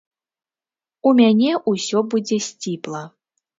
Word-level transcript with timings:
У 1.09 1.11
мяне 1.19 1.51
ўсё 1.73 2.03
будзе 2.15 2.43
сціпла. 2.49 3.07